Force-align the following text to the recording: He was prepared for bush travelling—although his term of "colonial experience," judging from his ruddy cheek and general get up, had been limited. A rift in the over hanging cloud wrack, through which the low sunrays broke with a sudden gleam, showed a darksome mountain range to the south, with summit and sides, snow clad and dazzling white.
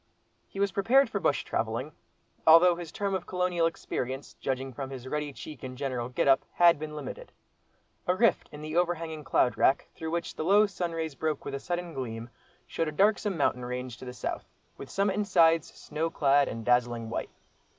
He 0.47 0.59
was 0.59 0.71
prepared 0.71 1.11
for 1.11 1.19
bush 1.19 1.43
travelling—although 1.43 2.75
his 2.75 2.91
term 2.91 3.13
of 3.13 3.27
"colonial 3.27 3.67
experience," 3.67 4.33
judging 4.33 4.73
from 4.73 4.89
his 4.89 5.07
ruddy 5.07 5.31
cheek 5.31 5.61
and 5.61 5.77
general 5.77 6.09
get 6.09 6.27
up, 6.27 6.43
had 6.53 6.79
been 6.79 6.95
limited. 6.95 7.31
A 8.07 8.15
rift 8.15 8.49
in 8.51 8.63
the 8.63 8.75
over 8.75 8.95
hanging 8.95 9.23
cloud 9.23 9.59
wrack, 9.59 9.89
through 9.95 10.09
which 10.09 10.33
the 10.35 10.43
low 10.43 10.65
sunrays 10.65 11.13
broke 11.13 11.45
with 11.45 11.53
a 11.53 11.59
sudden 11.59 11.93
gleam, 11.93 12.31
showed 12.65 12.87
a 12.87 12.91
darksome 12.91 13.37
mountain 13.37 13.63
range 13.63 13.97
to 13.97 14.05
the 14.05 14.11
south, 14.13 14.47
with 14.75 14.89
summit 14.89 15.17
and 15.17 15.27
sides, 15.27 15.71
snow 15.71 16.09
clad 16.09 16.47
and 16.47 16.65
dazzling 16.65 17.07
white. 17.11 17.29